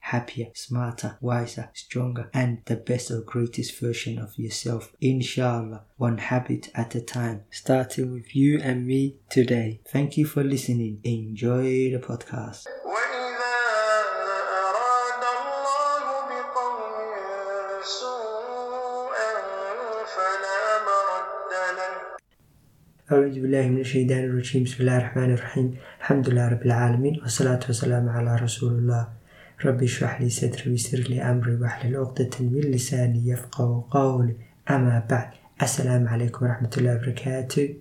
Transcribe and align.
happier, 0.00 0.48
smarter, 0.54 1.18
wiser, 1.20 1.70
stronger, 1.74 2.30
and 2.32 2.58
the 2.66 2.76
best 2.76 3.10
or 3.10 3.20
greatest 3.20 3.78
version 3.80 4.18
of 4.18 4.38
yourself. 4.38 4.92
Inshallah, 5.00 5.84
one 5.96 6.18
habit 6.18 6.70
at 6.74 6.94
a 6.94 7.00
time, 7.00 7.42
starting 7.50 8.12
with 8.12 8.34
you 8.34 8.58
and 8.62 8.86
me 8.86 9.16
today. 9.30 9.80
Thank 9.88 10.16
you 10.16 10.24
for 10.26 10.42
listening. 10.44 11.00
Enjoy 11.04 11.90
the 11.94 11.98
podcast. 12.10 12.66
وإذا 12.84 13.54
أراد 14.68 15.22
الله 15.36 16.04
بقوم 16.30 16.82
سوءا 17.82 19.30
فلا 20.14 20.60
مرد 20.88 21.52
له 21.78 21.92
أعوذ 23.12 23.36
بالله 23.40 23.68
من 23.68 23.80
الشيطان 23.80 24.24
الرجيم 24.24 24.64
بسم 24.64 24.76
الله 24.80 24.98
الرحمن 24.98 25.30
الرحيم 25.34 25.68
الحمد 26.00 26.28
لله 26.28 26.48
رب 26.48 26.62
العالمين 26.62 27.20
والصلاة 27.22 27.60
والسلام 27.66 28.08
على 28.08 28.36
رسول 28.36 28.72
الله 28.72 29.08
رب 29.65 29.83
اشرح 29.83 30.21
لي 30.21 30.29
صدري 30.29 30.71
ويسر 30.71 30.97
لي 30.97 31.21
أمري 31.21 31.55
واحلل 31.55 31.95
عقدة 31.95 32.29
من 32.39 32.61
لساني 32.61 33.27
يفقه 33.27 33.87
قولي. 33.91 34.35
أما 34.69 35.07
بعد 35.09 35.29
السلام 35.61 36.07
عليكم 36.07 36.45
ورحمة 36.45 36.69
الله 36.77 36.95
وبركاته. 36.95 37.75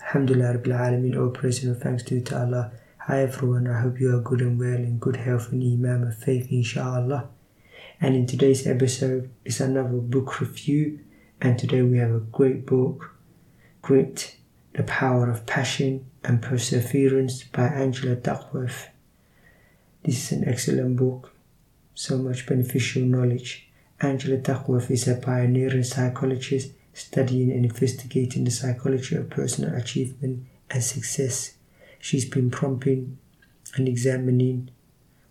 Alhamdulillah 0.00 0.54
Rabbil 0.54 0.72
Alameen 0.72 1.20
all 1.20 1.30
praise 1.30 1.64
and 1.64 1.76
thanks 1.76 2.02
due 2.02 2.20
to 2.20 2.38
Allah. 2.38 2.72
Hi 2.98 3.22
everyone. 3.22 3.66
I 3.66 3.80
hope 3.80 4.00
you 4.00 4.14
are 4.14 4.20
good 4.20 4.40
and 4.40 4.58
well 4.58 4.74
in 4.74 4.98
good 4.98 5.16
health 5.16 5.52
and 5.52 5.62
Iman 5.62 6.08
of 6.08 6.16
faith 6.16 6.48
inshallah. 6.50 7.28
And 8.00 8.14
in 8.14 8.26
today's 8.26 8.66
episode 8.66 9.30
is 9.44 9.60
another 9.60 9.98
book 9.98 10.40
review. 10.40 11.00
And 11.40 11.58
today 11.58 11.82
we 11.82 11.98
have 11.98 12.10
a 12.10 12.20
great 12.20 12.66
book 12.66 13.14
Grit 13.82 14.36
The 14.74 14.82
Power 14.82 15.30
of 15.30 15.46
Passion 15.46 16.06
and 16.24 16.42
Perseverance 16.42 17.44
by 17.44 17.66
Angela 17.66 18.16
Duckworth. 18.16 18.88
This 20.08 20.32
is 20.32 20.38
an 20.38 20.48
excellent 20.48 20.96
book, 20.96 21.34
so 21.94 22.16
much 22.16 22.46
beneficial 22.46 23.02
knowledge. 23.02 23.68
Angela 24.00 24.38
Duckworth 24.38 24.90
is 24.90 25.06
a 25.06 25.16
pioneering 25.16 25.84
psychologist 25.84 26.70
studying 26.94 27.50
and 27.50 27.66
investigating 27.66 28.44
the 28.44 28.50
psychology 28.50 29.16
of 29.16 29.28
personal 29.28 29.74
achievement 29.74 30.46
and 30.70 30.82
success. 30.82 31.56
She's 31.98 32.24
been 32.24 32.50
prompting 32.50 33.18
and 33.74 33.86
examining 33.86 34.70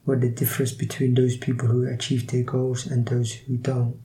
what 0.06 0.22
the 0.22 0.30
difference 0.30 0.74
between 0.74 1.16
those 1.16 1.38
people 1.38 1.70
who 1.70 1.88
achieve 1.88 2.28
their 2.28 2.44
goals 2.44 2.86
and 2.86 3.04
those 3.04 3.34
who 3.34 3.58
don't. 3.58 4.00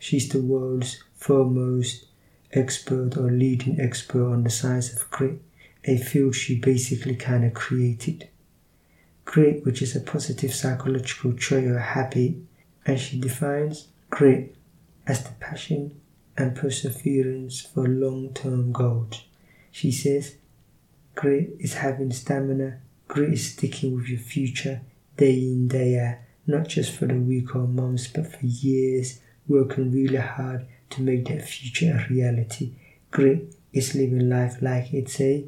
She's 0.00 0.28
the 0.28 0.42
world's 0.42 1.00
foremost 1.14 2.06
expert 2.50 3.16
or 3.16 3.30
leading 3.30 3.78
expert 3.78 4.32
on 4.32 4.42
the 4.42 4.50
science 4.50 4.92
of 4.92 5.08
grit, 5.12 5.40
a 5.84 5.96
field 5.96 6.34
she 6.34 6.58
basically 6.58 7.14
kind 7.14 7.44
of 7.44 7.54
created. 7.54 8.28
Grit, 9.30 9.64
which 9.64 9.80
is 9.80 9.94
a 9.94 10.00
positive 10.00 10.52
psychological 10.52 11.32
trait 11.34 11.68
or 11.68 11.78
habit, 11.78 12.34
and 12.84 12.98
she 12.98 13.20
defines 13.20 13.86
grit 14.10 14.56
as 15.06 15.22
the 15.22 15.30
passion 15.38 16.00
and 16.36 16.56
perseverance 16.56 17.60
for 17.60 17.86
long 17.86 18.34
term 18.34 18.72
goals. 18.72 19.22
She 19.70 19.92
says, 19.92 20.34
Grit 21.14 21.54
is 21.60 21.74
having 21.74 22.10
stamina, 22.10 22.80
grit 23.06 23.34
is 23.34 23.52
sticking 23.52 23.94
with 23.94 24.08
your 24.08 24.18
future 24.18 24.80
day 25.16 25.38
in, 25.38 25.68
day 25.68 25.96
out, 26.00 26.16
not 26.48 26.66
just 26.66 26.90
for 26.90 27.06
the 27.06 27.14
week 27.14 27.54
or 27.54 27.68
months, 27.68 28.08
but 28.08 28.26
for 28.26 28.44
years, 28.44 29.20
working 29.46 29.92
really 29.92 30.16
hard 30.16 30.66
to 30.90 31.02
make 31.02 31.28
that 31.28 31.46
future 31.46 32.04
a 32.04 32.12
reality. 32.12 32.72
Grit 33.12 33.54
is 33.72 33.94
living 33.94 34.28
life 34.28 34.60
like 34.60 34.92
it's 34.92 35.20
a 35.20 35.46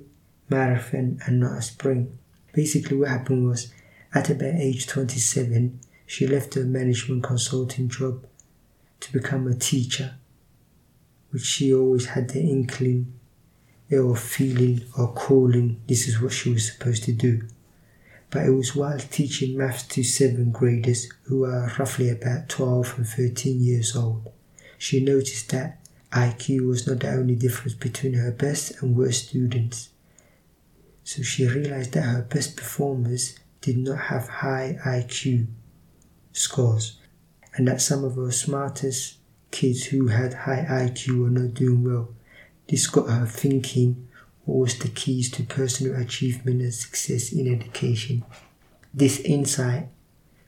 marathon 0.48 1.18
and 1.26 1.40
not 1.40 1.58
a 1.58 1.62
sprint. 1.62 2.10
Basically, 2.52 2.96
what 2.96 3.08
happened 3.08 3.48
was 3.48 3.72
at 4.14 4.30
about 4.30 4.54
age 4.54 4.86
27, 4.86 5.80
she 6.06 6.26
left 6.26 6.54
her 6.54 6.64
management 6.64 7.22
consulting 7.22 7.88
job 7.88 8.26
to 9.00 9.12
become 9.12 9.46
a 9.46 9.54
teacher, 9.54 10.14
which 11.30 11.44
she 11.44 11.72
always 11.72 12.06
had 12.06 12.28
the 12.28 12.40
inkling 12.40 13.12
or 13.90 14.16
feeling 14.16 14.82
or 14.96 15.12
calling 15.12 15.80
this 15.86 16.08
is 16.08 16.20
what 16.20 16.32
she 16.32 16.50
was 16.52 16.70
supposed 16.70 17.04
to 17.04 17.12
do. 17.12 17.46
But 18.30 18.46
it 18.46 18.50
was 18.50 18.74
while 18.74 18.98
teaching 18.98 19.58
maths 19.58 19.82
to 19.88 20.02
seventh 20.02 20.54
graders 20.54 21.10
who 21.24 21.44
are 21.44 21.72
roughly 21.78 22.08
about 22.08 22.48
12 22.48 22.94
and 22.98 23.06
13 23.06 23.62
years 23.62 23.94
old 23.94 24.32
she 24.82 24.98
noticed 24.98 25.50
that 25.50 25.78
IQ 26.10 26.66
was 26.66 26.88
not 26.88 26.98
the 26.98 27.12
only 27.12 27.36
difference 27.36 27.74
between 27.74 28.14
her 28.14 28.32
best 28.32 28.82
and 28.82 28.96
worst 28.96 29.28
students. 29.28 29.90
So 31.04 31.22
she 31.22 31.46
realized 31.46 31.92
that 31.92 32.02
her 32.02 32.22
best 32.22 32.56
performers 32.56 33.38
did 33.60 33.78
not 33.78 33.98
have 33.98 34.28
high 34.28 34.78
IQ 34.84 35.46
scores, 36.32 36.98
and 37.54 37.68
that 37.68 37.80
some 37.80 38.04
of 38.04 38.16
her 38.16 38.30
smartest 38.30 39.18
kids 39.50 39.84
who 39.86 40.08
had 40.08 40.34
high 40.34 40.64
IQ 40.68 41.20
were 41.20 41.30
not 41.30 41.54
doing 41.54 41.84
well. 41.84 42.14
This 42.68 42.86
got 42.86 43.10
her 43.10 43.26
thinking 43.26 44.08
what 44.44 44.58
was 44.58 44.78
the 44.78 44.88
keys 44.88 45.30
to 45.32 45.44
personal 45.44 46.00
achievement 46.00 46.62
and 46.62 46.74
success 46.74 47.32
in 47.32 47.52
education. 47.52 48.24
This 48.92 49.20
insight, 49.20 49.88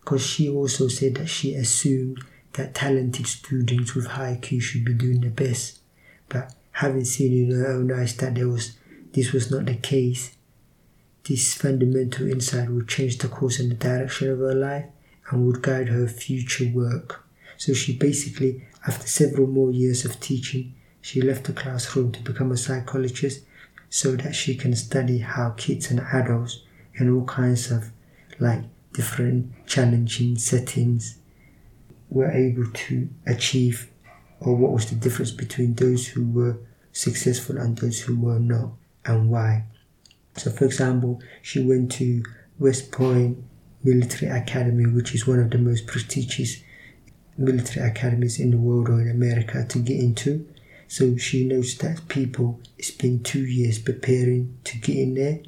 because 0.00 0.26
she 0.26 0.48
also 0.48 0.88
said 0.88 1.14
that 1.16 1.28
she 1.28 1.54
assumed 1.54 2.18
that 2.54 2.74
talented 2.74 3.26
students 3.26 3.94
with 3.94 4.06
high 4.06 4.38
IQ 4.40 4.62
should 4.62 4.84
be 4.84 4.94
doing 4.94 5.20
the 5.20 5.30
best. 5.30 5.80
But 6.28 6.54
having 6.72 7.04
seen 7.04 7.50
in 7.50 7.56
her 7.56 7.68
own 7.68 7.92
eyes 7.92 8.16
that 8.16 8.34
there 8.34 8.48
was 8.48 8.76
this 9.12 9.32
was 9.32 9.50
not 9.50 9.66
the 9.66 9.76
case, 9.76 10.36
this 11.26 11.54
fundamental 11.54 12.28
insight 12.30 12.70
would 12.70 12.88
change 12.88 13.18
the 13.18 13.28
course 13.28 13.58
and 13.58 13.70
the 13.70 13.74
direction 13.74 14.30
of 14.30 14.38
her 14.38 14.54
life 14.54 14.86
and 15.30 15.46
would 15.46 15.62
guide 15.62 15.88
her 15.88 16.06
future 16.06 16.70
work. 16.72 17.24
So 17.56 17.72
she 17.72 17.96
basically, 17.96 18.66
after 18.86 19.06
several 19.06 19.46
more 19.46 19.70
years 19.70 20.04
of 20.04 20.20
teaching, 20.20 20.74
she 21.00 21.22
left 21.22 21.44
the 21.44 21.52
classroom 21.52 22.12
to 22.12 22.22
become 22.22 22.52
a 22.52 22.56
psychologist 22.56 23.44
so 23.88 24.16
that 24.16 24.34
she 24.34 24.54
can 24.54 24.74
study 24.74 25.18
how 25.18 25.50
kids 25.50 25.90
and 25.90 26.00
adults 26.00 26.62
in 26.94 27.10
all 27.12 27.24
kinds 27.24 27.70
of 27.70 27.90
like 28.38 28.62
different 28.92 29.52
challenging 29.66 30.36
settings 30.36 31.18
were 32.10 32.30
able 32.30 32.66
to 32.72 33.08
achieve 33.26 33.90
or 34.40 34.54
what 34.54 34.72
was 34.72 34.90
the 34.90 34.94
difference 34.94 35.30
between 35.30 35.74
those 35.74 36.08
who 36.08 36.28
were 36.28 36.58
successful 36.92 37.58
and 37.58 37.78
those 37.78 38.00
who 38.00 38.18
were 38.18 38.38
not 38.38 38.70
and 39.04 39.30
why. 39.30 39.64
So, 40.36 40.50
for 40.50 40.64
example, 40.64 41.20
she 41.42 41.62
went 41.62 41.92
to 41.92 42.22
West 42.58 42.90
Point 42.90 43.38
Military 43.82 44.30
Academy, 44.30 44.86
which 44.86 45.14
is 45.14 45.26
one 45.26 45.38
of 45.38 45.50
the 45.50 45.58
most 45.58 45.86
prestigious 45.86 46.62
military 47.36 47.86
academies 47.86 48.40
in 48.40 48.50
the 48.50 48.56
world 48.56 48.88
or 48.88 49.00
in 49.00 49.10
America 49.10 49.64
to 49.68 49.78
get 49.78 49.98
into. 49.98 50.46
So 50.88 51.16
she 51.16 51.44
knows 51.46 51.76
that 51.78 52.08
people 52.08 52.60
spend 52.80 53.24
two 53.24 53.44
years 53.44 53.78
preparing 53.78 54.58
to 54.64 54.78
get 54.78 54.96
in 54.96 55.14
there, 55.14 55.40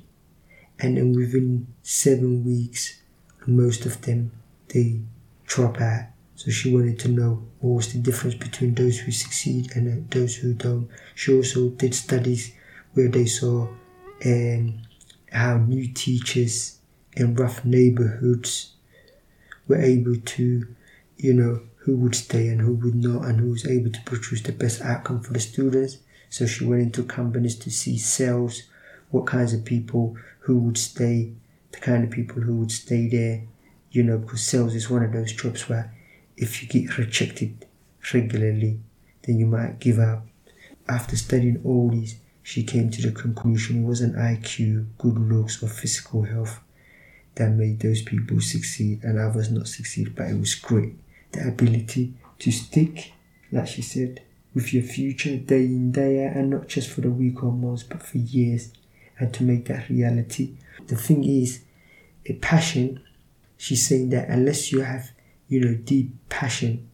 and 0.78 0.96
then 0.96 1.12
within 1.12 1.68
seven 1.82 2.44
weeks, 2.44 3.00
most 3.46 3.86
of 3.86 4.02
them 4.02 4.32
they 4.68 5.00
drop 5.46 5.80
out 5.80 6.06
so 6.36 6.50
she 6.50 6.72
wanted 6.72 6.98
to 7.00 7.08
know 7.08 7.42
what 7.60 7.76
was 7.76 7.92
the 7.92 7.98
difference 7.98 8.34
between 8.34 8.74
those 8.74 8.98
who 8.98 9.10
succeed 9.10 9.70
and 9.74 10.08
those 10.10 10.36
who 10.36 10.52
don't. 10.52 10.88
She 11.14 11.34
also 11.34 11.70
did 11.70 11.94
studies 11.94 12.52
where 12.92 13.08
they 13.08 13.24
saw 13.24 13.68
um, 14.24 14.82
how 15.32 15.58
new 15.58 15.92
teachers 15.92 16.78
in 17.12 17.34
rough 17.34 17.64
neighborhoods 17.64 18.72
were 19.68 19.80
able 19.80 20.16
to, 20.16 20.66
you 21.16 21.34
know, 21.34 21.60
who 21.78 21.96
would 21.96 22.14
stay 22.14 22.48
and 22.48 22.60
who 22.60 22.74
would 22.74 22.94
not, 22.94 23.24
and 23.24 23.40
who 23.40 23.50
was 23.50 23.66
able 23.66 23.90
to 23.90 24.00
produce 24.02 24.42
the 24.42 24.52
best 24.52 24.80
outcome 24.82 25.20
for 25.20 25.32
the 25.32 25.40
students. 25.40 25.98
So 26.28 26.46
she 26.46 26.64
went 26.64 26.82
into 26.82 27.04
companies 27.04 27.56
to 27.60 27.70
see 27.70 27.98
sales, 27.98 28.64
what 29.10 29.26
kinds 29.26 29.52
of 29.52 29.64
people 29.64 30.16
who 30.40 30.58
would 30.58 30.78
stay, 30.78 31.32
the 31.72 31.78
kind 31.78 32.04
of 32.04 32.10
people 32.10 32.42
who 32.42 32.56
would 32.56 32.72
stay 32.72 33.08
there, 33.08 33.42
you 33.90 34.02
know, 34.02 34.18
because 34.18 34.42
sales 34.42 34.74
is 34.74 34.90
one 34.90 35.04
of 35.04 35.12
those 35.12 35.32
jobs 35.32 35.68
where 35.68 35.94
if 36.36 36.62
you 36.62 36.68
get 36.68 36.98
rejected 36.98 37.66
regularly, 38.12 38.78
then 39.22 39.38
you 39.38 39.46
might 39.46 39.78
give 39.78 39.98
up. 39.98 40.26
After 40.88 41.16
studying 41.16 41.60
all 41.64 41.90
these, 41.90 42.16
she 42.46 42.62
came 42.62 42.88
to 42.88 43.02
the 43.02 43.10
conclusion 43.10 43.82
it 43.82 43.86
wasn't 43.88 44.14
IQ, 44.14 44.86
good 44.98 45.18
looks, 45.18 45.60
or 45.64 45.66
physical 45.66 46.22
health 46.22 46.60
that 47.34 47.50
made 47.50 47.80
those 47.80 48.02
people 48.02 48.40
succeed 48.40 49.02
and 49.02 49.18
others 49.18 49.50
not 49.50 49.66
succeed, 49.66 50.14
but 50.14 50.28
it 50.30 50.38
was 50.38 50.54
grit. 50.54 50.92
The 51.32 51.48
ability 51.48 52.14
to 52.38 52.52
stick, 52.52 53.14
like 53.50 53.66
she 53.66 53.82
said, 53.82 54.22
with 54.54 54.72
your 54.72 54.84
future 54.84 55.36
day 55.38 55.64
in, 55.64 55.90
day 55.90 56.24
out, 56.24 56.36
and 56.36 56.50
not 56.50 56.68
just 56.68 56.88
for 56.88 57.00
the 57.00 57.10
week 57.10 57.42
or 57.42 57.50
months, 57.50 57.82
but 57.82 58.00
for 58.00 58.18
years, 58.18 58.72
and 59.18 59.34
to 59.34 59.42
make 59.42 59.64
that 59.64 59.88
reality. 59.88 60.56
The 60.86 60.94
thing 60.94 61.24
is, 61.24 61.62
a 62.26 62.34
passion, 62.34 63.02
she's 63.56 63.88
saying 63.88 64.10
that 64.10 64.28
unless 64.28 64.70
you 64.70 64.82
have, 64.82 65.10
you 65.48 65.58
know, 65.58 65.74
deep 65.74 66.12
passion, 66.28 66.88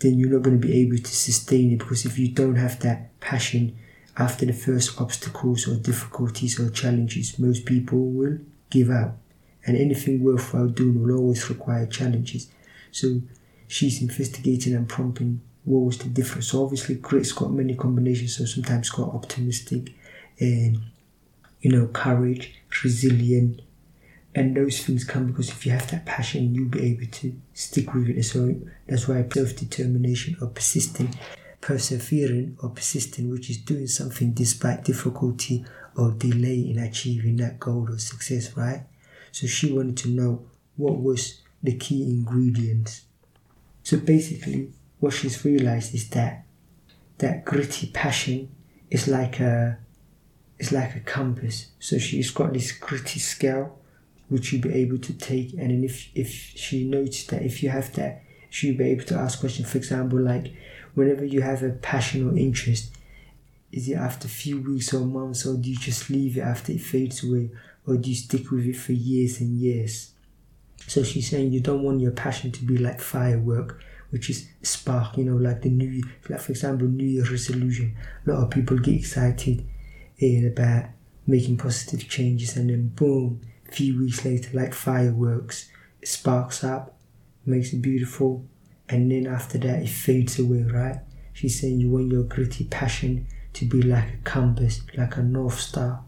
then 0.00 0.18
you're 0.18 0.30
not 0.30 0.42
going 0.42 0.60
to 0.60 0.66
be 0.66 0.80
able 0.80 0.98
to 0.98 1.14
sustain 1.14 1.70
it 1.70 1.78
because 1.78 2.04
if 2.04 2.18
you 2.18 2.32
don't 2.32 2.56
have 2.56 2.80
that 2.80 3.20
passion 3.20 3.78
after 4.18 4.44
the 4.44 4.52
first 4.52 5.00
obstacles 5.00 5.68
or 5.68 5.76
difficulties 5.76 6.58
or 6.58 6.70
challenges, 6.70 7.38
most 7.38 7.64
people 7.64 7.98
will 7.98 8.38
give 8.70 8.90
up. 8.90 9.16
And 9.66 9.76
anything 9.76 10.22
worthwhile 10.22 10.68
doing 10.68 11.02
will 11.02 11.16
always 11.16 11.48
require 11.48 11.86
challenges. 11.86 12.48
So 12.90 13.20
she's 13.66 14.02
investigating 14.02 14.74
and 14.74 14.88
prompting 14.88 15.40
what 15.64 15.80
was 15.80 15.98
the 15.98 16.08
difference. 16.08 16.48
So 16.48 16.64
obviously 16.64 16.96
grit's 16.96 17.32
got 17.32 17.52
many 17.52 17.74
combinations, 17.74 18.36
so 18.36 18.44
sometimes 18.44 18.90
got 18.90 19.14
optimistic 19.14 19.92
and 20.40 20.80
you 21.60 21.70
know, 21.70 21.88
courage, 21.88 22.54
resilient, 22.84 23.62
and 24.34 24.56
those 24.56 24.82
things 24.84 25.04
come 25.04 25.26
because 25.26 25.50
if 25.50 25.66
you 25.66 25.72
have 25.72 25.90
that 25.90 26.06
passion, 26.06 26.54
you'll 26.54 26.68
be 26.68 26.92
able 26.92 27.06
to 27.06 27.34
stick 27.54 27.92
with 27.94 28.08
it. 28.08 28.22
So 28.24 28.54
that's 28.86 29.08
why 29.08 29.26
self 29.32 29.56
determination 29.56 30.36
or 30.40 30.48
persisting, 30.48 31.14
persevering 31.60 32.56
or 32.62 32.70
persisting, 32.70 33.30
which 33.30 33.50
is 33.50 33.58
doing 33.58 33.86
something 33.86 34.32
despite 34.32 34.84
difficulty 34.84 35.64
or 35.96 36.12
delay 36.12 36.60
in 36.70 36.78
achieving 36.78 37.36
that 37.36 37.58
goal 37.58 37.86
or 37.88 37.98
success, 37.98 38.56
right? 38.56 38.84
So 39.32 39.46
she 39.46 39.72
wanted 39.72 39.96
to 39.98 40.08
know 40.08 40.46
what 40.76 41.00
was 41.00 41.40
the 41.62 41.76
key 41.76 42.02
ingredients. 42.04 43.02
So 43.82 43.98
basically, 43.98 44.72
what 45.00 45.12
she's 45.12 45.44
realized 45.44 45.94
is 45.94 46.08
that 46.10 46.44
that 47.18 47.44
gritty 47.44 47.88
passion 47.88 48.50
is 48.90 49.08
like 49.08 49.40
a 49.40 49.78
is 50.58 50.72
like 50.72 50.94
a 50.96 51.00
compass. 51.00 51.68
So 51.78 51.98
she's 51.98 52.30
got 52.30 52.52
this 52.52 52.72
gritty 52.72 53.20
scale 53.20 53.78
which 54.28 54.52
you'll 54.52 54.62
be 54.62 54.72
able 54.72 54.98
to 54.98 55.12
take 55.14 55.52
and 55.54 55.70
then 55.70 55.84
if 55.84 56.10
if 56.14 56.28
she 56.30 56.84
noticed 56.84 57.30
that 57.30 57.42
if 57.42 57.62
you 57.62 57.70
have 57.70 57.92
that 57.94 58.22
she'll 58.50 58.76
be 58.76 58.84
able 58.84 59.04
to 59.04 59.14
ask 59.14 59.40
questions 59.40 59.70
for 59.70 59.78
example 59.78 60.20
like 60.20 60.52
whenever 60.98 61.24
you 61.24 61.40
have 61.40 61.62
a 61.62 61.70
passion 61.70 62.28
or 62.28 62.36
interest 62.36 62.92
is 63.70 63.88
it 63.88 63.94
after 63.94 64.26
a 64.26 64.30
few 64.30 64.60
weeks 64.60 64.94
or 64.94 65.04
months 65.04 65.46
or 65.46 65.54
do 65.56 65.70
you 65.70 65.76
just 65.76 66.08
leave 66.10 66.38
it 66.38 66.40
after 66.40 66.72
it 66.72 66.80
fades 66.80 67.22
away? 67.22 67.50
Or 67.86 67.96
do 67.96 68.08
you 68.08 68.16
stick 68.16 68.50
with 68.50 68.66
it 68.66 68.76
for 68.76 68.92
years 68.92 69.40
and 69.40 69.58
years? 69.58 70.12
So 70.86 71.02
she's 71.02 71.30
saying 71.30 71.52
you 71.52 71.60
don't 71.60 71.82
want 71.82 72.00
your 72.00 72.12
passion 72.12 72.50
to 72.52 72.64
be 72.64 72.78
like 72.78 73.00
firework 73.00 73.82
which 74.10 74.30
is 74.30 74.48
spark 74.62 75.18
you 75.18 75.24
know 75.24 75.36
like 75.36 75.60
the 75.60 75.68
new 75.68 76.02
like 76.30 76.40
for 76.40 76.52
example 76.52 76.86
new 76.86 77.06
year 77.06 77.24
resolution. 77.30 77.94
A 78.26 78.30
lot 78.30 78.42
of 78.44 78.50
people 78.50 78.78
get 78.78 78.94
excited 78.94 79.66
eh, 80.20 80.46
about 80.46 80.86
making 81.26 81.58
positive 81.58 82.08
changes 82.08 82.56
and 82.56 82.70
then 82.70 82.88
boom 82.88 83.40
a 83.68 83.72
few 83.72 83.98
weeks 83.98 84.24
later, 84.24 84.48
like 84.54 84.72
fireworks, 84.72 85.70
it 86.00 86.08
sparks 86.08 86.64
up, 86.64 86.98
makes 87.44 87.74
it 87.74 87.82
beautiful, 87.82 88.46
and 88.88 89.10
then 89.10 89.26
after 89.26 89.58
that, 89.58 89.82
it 89.82 89.88
fades 89.88 90.38
away, 90.38 90.62
right? 90.62 90.98
She's 91.32 91.60
saying 91.60 91.80
you 91.80 91.90
want 91.90 92.10
your 92.10 92.24
gritty 92.24 92.64
passion 92.64 93.26
to 93.54 93.64
be 93.64 93.82
like 93.82 94.14
a 94.14 94.16
compass, 94.24 94.82
like 94.96 95.16
a 95.16 95.22
north 95.22 95.60
star, 95.60 96.04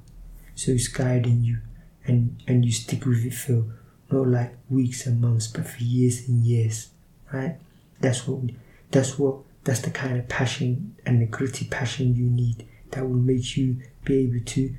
so 0.54 0.72
it's 0.72 0.88
guiding 0.88 1.42
you, 1.42 1.58
and 2.06 2.42
and 2.46 2.64
you 2.64 2.72
stick 2.72 3.04
with 3.04 3.24
it 3.24 3.34
for 3.34 3.64
not 4.10 4.26
like 4.26 4.56
weeks 4.68 5.06
and 5.06 5.20
months, 5.20 5.46
but 5.46 5.66
for 5.66 5.82
years 5.82 6.28
and 6.28 6.44
years, 6.44 6.90
right? 7.32 7.56
That's 8.00 8.26
what 8.26 8.50
that's 8.90 9.18
what 9.18 9.36
that's 9.64 9.80
the 9.80 9.90
kind 9.90 10.18
of 10.18 10.28
passion 10.28 10.96
and 11.06 11.20
the 11.20 11.26
gritty 11.26 11.66
passion 11.66 12.14
you 12.14 12.28
need 12.28 12.66
that 12.90 13.08
will 13.08 13.16
make 13.16 13.56
you 13.56 13.76
be 14.04 14.24
able 14.24 14.44
to 14.44 14.74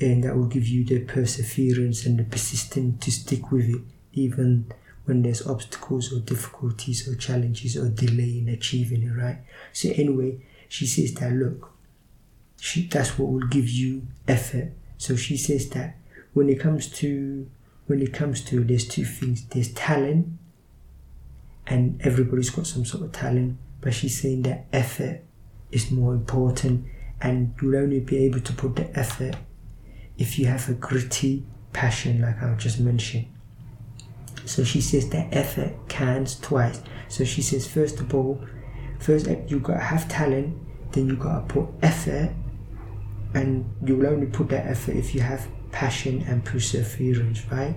and 0.00 0.24
that 0.24 0.36
will 0.36 0.46
give 0.46 0.66
you 0.66 0.84
the 0.84 1.00
perseverance 1.00 2.04
and 2.04 2.18
the 2.18 2.24
persistence 2.24 3.04
to 3.04 3.12
stick 3.12 3.50
with 3.52 3.68
it 3.68 3.80
even 4.12 4.66
when 5.04 5.22
there's 5.22 5.46
obstacles 5.46 6.12
or 6.12 6.20
difficulties 6.20 7.08
or 7.08 7.14
challenges 7.16 7.76
or 7.76 7.88
delay 7.88 8.38
in 8.38 8.48
achieving 8.48 9.02
it 9.02 9.12
right? 9.12 9.38
So 9.72 9.90
anyway 9.94 10.44
she 10.68 10.86
says 10.86 11.14
that 11.14 11.32
look 11.32 11.72
she, 12.62 12.86
that's 12.86 13.18
what 13.18 13.28
will 13.28 13.48
give 13.48 13.68
you 13.68 14.06
effort. 14.28 14.70
So 14.96 15.16
she 15.16 15.36
says 15.36 15.68
that 15.70 15.96
when 16.32 16.48
it 16.48 16.60
comes 16.60 16.88
to 17.00 17.50
when 17.86 18.00
it 18.00 18.12
comes 18.12 18.40
to 18.42 18.62
there's 18.62 18.86
two 18.86 19.04
things. 19.04 19.44
There's 19.46 19.72
talent 19.72 20.28
and 21.66 22.00
everybody's 22.02 22.50
got 22.50 22.68
some 22.68 22.84
sort 22.84 23.04
of 23.04 23.12
talent 23.12 23.58
but 23.80 23.92
she's 23.92 24.20
saying 24.20 24.42
that 24.42 24.66
effort 24.72 25.22
is 25.72 25.90
more 25.90 26.14
important 26.14 26.86
and 27.20 27.52
you'll 27.60 27.76
only 27.76 27.98
be 27.98 28.18
able 28.18 28.40
to 28.40 28.52
put 28.52 28.76
the 28.76 28.96
effort 28.98 29.34
if 30.18 30.38
you 30.38 30.46
have 30.46 30.68
a 30.68 30.74
gritty 30.74 31.44
passion 31.72 32.20
like 32.20 32.40
I 32.40 32.54
just 32.54 32.78
mentioned. 32.78 33.26
So 34.44 34.64
she 34.64 34.80
says 34.80 35.08
that 35.10 35.28
effort 35.34 35.72
counts 35.88 36.38
twice. 36.38 36.80
So 37.08 37.24
she 37.24 37.42
says 37.42 37.66
first 37.66 38.00
of 38.00 38.14
all, 38.14 38.44
first 38.98 39.28
eh, 39.28 39.40
you 39.46 39.60
gotta 39.60 39.80
have 39.80 40.08
talent, 40.08 40.56
then 40.92 41.06
you 41.06 41.16
gotta 41.16 41.46
put 41.46 41.68
effort, 41.82 42.32
and 43.34 43.64
you 43.84 43.96
will 43.96 44.06
only 44.06 44.26
put 44.26 44.48
that 44.50 44.66
effort 44.66 44.96
if 44.96 45.14
you 45.14 45.20
have 45.20 45.48
passion 45.70 46.22
and 46.28 46.44
perseverance, 46.44 47.44
right? 47.50 47.76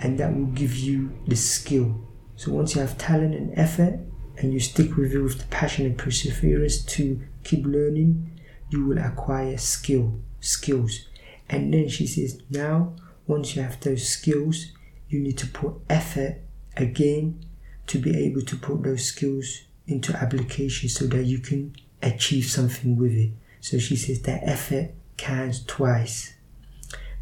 And 0.00 0.18
that 0.18 0.34
will 0.34 0.46
give 0.46 0.76
you 0.76 1.10
the 1.26 1.36
skill. 1.36 2.00
So 2.36 2.52
once 2.52 2.74
you 2.74 2.80
have 2.80 2.96
talent 2.96 3.34
and 3.34 3.58
effort, 3.58 4.00
and 4.38 4.52
you 4.52 4.60
stick 4.60 4.96
with 4.96 5.12
it 5.12 5.20
with 5.20 5.38
the 5.38 5.46
passion 5.46 5.84
and 5.84 5.98
perseverance 5.98 6.82
to 6.84 7.20
keep 7.44 7.66
learning, 7.66 8.40
you 8.70 8.86
will 8.86 8.98
acquire 8.98 9.58
skill, 9.58 10.18
skills. 10.40 11.06
And 11.48 11.74
then 11.74 11.88
she 11.88 12.06
says, 12.06 12.40
now, 12.48 12.94
once 13.26 13.54
you 13.54 13.62
have 13.62 13.78
those 13.80 14.08
skills, 14.08 14.72
you 15.10 15.20
need 15.20 15.36
to 15.38 15.46
put 15.46 15.74
effort 15.90 16.36
again 16.76 17.44
to 17.88 17.98
be 17.98 18.16
able 18.16 18.40
to 18.42 18.56
put 18.56 18.82
those 18.82 19.04
skills 19.04 19.62
into 19.86 20.16
application 20.16 20.88
so 20.88 21.06
that 21.06 21.24
you 21.24 21.40
can 21.40 21.74
achieve 22.00 22.44
something 22.44 22.96
with 22.96 23.12
it. 23.12 23.32
So 23.60 23.78
she 23.78 23.96
says 23.96 24.22
that 24.22 24.48
effort 24.48 24.92
counts 25.16 25.64
twice. 25.64 26.34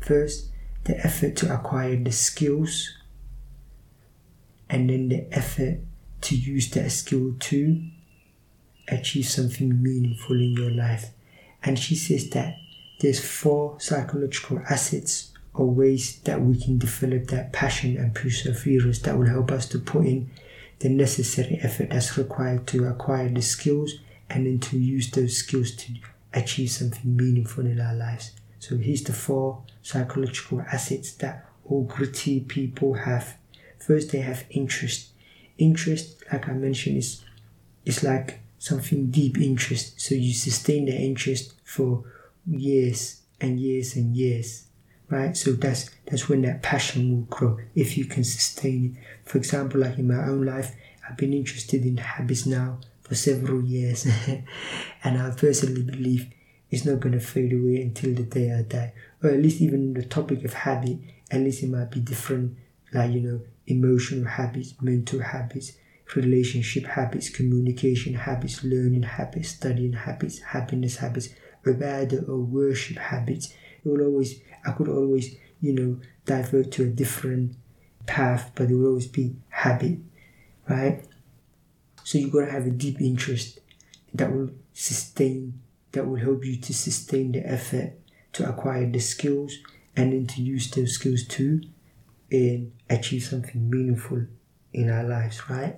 First, 0.00 0.50
the 0.84 0.98
effort 1.04 1.34
to 1.36 1.52
acquire 1.52 1.96
the 1.96 2.12
skills, 2.12 2.94
and 4.70 4.90
then 4.90 5.08
the 5.08 5.26
effort 5.32 5.80
to 6.20 6.36
use 6.36 6.70
that 6.70 6.90
skill 6.90 7.34
to 7.38 7.82
achieve 8.88 9.26
something 9.26 9.82
meaningful 9.82 10.36
in 10.36 10.52
your 10.52 10.70
life. 10.70 11.10
And 11.62 11.78
she 11.78 11.96
says 11.96 12.28
that 12.30 12.56
there's 13.00 13.24
four 13.24 13.80
psychological 13.80 14.60
assets 14.68 15.32
or 15.58 15.66
ways 15.66 16.20
that 16.20 16.40
we 16.40 16.56
can 16.56 16.78
develop 16.78 17.26
that 17.26 17.52
passion 17.52 17.96
and 17.96 18.14
perseverance 18.14 19.00
that 19.00 19.18
will 19.18 19.26
help 19.26 19.50
us 19.50 19.66
to 19.66 19.78
put 19.78 20.06
in 20.06 20.30
the 20.78 20.88
necessary 20.88 21.58
effort 21.62 21.90
that's 21.90 22.16
required 22.16 22.64
to 22.64 22.86
acquire 22.86 23.28
the 23.28 23.42
skills 23.42 23.94
and 24.30 24.46
then 24.46 24.60
to 24.60 24.78
use 24.78 25.10
those 25.10 25.36
skills 25.36 25.72
to 25.72 25.92
achieve 26.32 26.70
something 26.70 27.16
meaningful 27.16 27.66
in 27.66 27.80
our 27.80 27.94
lives. 27.94 28.30
So 28.60 28.76
here's 28.76 29.02
the 29.02 29.12
four 29.12 29.64
psychological 29.82 30.60
assets 30.60 31.12
that 31.14 31.44
all 31.64 31.82
gritty 31.82 32.38
people 32.38 32.94
have. 32.94 33.36
First, 33.80 34.12
they 34.12 34.20
have 34.20 34.44
interest. 34.50 35.08
Interest, 35.58 36.22
like 36.32 36.48
I 36.48 36.52
mentioned, 36.52 36.98
is 36.98 37.24
is 37.84 38.04
like 38.04 38.38
something 38.60 39.10
deep 39.10 39.38
interest. 39.38 40.00
So 40.00 40.14
you 40.14 40.32
sustain 40.32 40.84
the 40.84 40.96
interest 40.96 41.54
for 41.64 42.04
years 42.46 43.22
and 43.40 43.58
years 43.58 43.96
and 43.96 44.16
years 44.16 44.67
right? 45.10 45.36
So 45.36 45.52
that's 45.52 45.90
that's 46.06 46.28
when 46.28 46.42
that 46.42 46.62
passion 46.62 47.10
will 47.10 47.22
grow. 47.24 47.58
If 47.74 47.96
you 47.96 48.04
can 48.04 48.24
sustain 48.24 48.96
it. 48.96 49.28
For 49.28 49.38
example 49.38 49.80
like 49.80 49.98
in 49.98 50.08
my 50.08 50.24
own 50.24 50.44
life 50.44 50.74
i've 51.08 51.16
been 51.16 51.32
interested 51.32 51.84
in 51.84 51.96
habits 51.98 52.46
now 52.46 52.78
for 53.02 53.14
several 53.14 53.62
years. 53.62 54.06
And 55.04 55.18
i 55.18 55.30
personally 55.30 55.82
believe 55.82 56.30
it's 56.70 56.84
not 56.84 57.00
going 57.00 57.12
to 57.12 57.20
fade 57.20 57.52
away 57.52 57.80
until 57.82 58.14
the 58.14 58.24
day 58.24 58.52
i 58.52 58.62
die. 58.62 58.92
Or 59.22 59.30
at 59.30 59.40
least 59.40 59.60
even 59.60 59.94
the 59.94 60.04
topic 60.04 60.44
of 60.44 60.52
habit 60.52 60.98
at 61.30 61.40
least 61.40 61.62
it 61.62 61.70
might 61.70 61.90
be 61.90 62.00
different 62.00 62.56
like 62.92 63.12
you 63.12 63.20
know 63.20 63.40
emotional 63.66 64.24
habits 64.26 64.74
mental 64.80 65.20
habits 65.20 65.72
relationship 66.16 66.84
habits 66.86 67.28
communication 67.28 68.14
habits 68.14 68.64
learning 68.64 69.02
habits 69.02 69.50
studying 69.50 69.92
habits 69.92 70.38
happiness 70.40 70.96
habits 70.96 71.28
ibadah 71.68 72.28
or 72.28 72.38
worship 72.38 72.98
habits. 72.98 73.52
It 73.84 73.88
will 73.88 74.02
always, 74.02 74.40
I 74.64 74.72
could 74.72 74.88
always, 74.88 75.36
you 75.60 75.72
know, 75.72 76.00
divert 76.24 76.72
to 76.72 76.84
a 76.84 76.88
different 76.88 77.56
path, 78.06 78.52
but 78.54 78.70
it 78.70 78.74
will 78.74 78.88
always 78.88 79.06
be 79.06 79.36
habit, 79.48 79.98
right? 80.68 81.04
So 82.04 82.18
you 82.18 82.30
gotta 82.30 82.50
have 82.50 82.66
a 82.66 82.70
deep 82.70 83.00
interest 83.00 83.60
that 84.14 84.32
will 84.32 84.50
sustain, 84.72 85.60
that 85.92 86.06
will 86.06 86.16
help 86.16 86.44
you 86.44 86.56
to 86.56 86.74
sustain 86.74 87.32
the 87.32 87.46
effort 87.46 87.92
to 88.32 88.48
acquire 88.48 88.90
the 88.90 88.98
skills 88.98 89.58
and 89.96 90.12
then 90.12 90.26
to 90.26 90.42
use 90.42 90.70
those 90.70 90.92
skills 90.94 91.26
to 91.26 91.60
and 92.30 92.72
achieve 92.88 93.24
something 93.24 93.68
meaningful 93.68 94.26
in 94.72 94.90
our 94.90 95.04
lives, 95.04 95.48
right? 95.48 95.76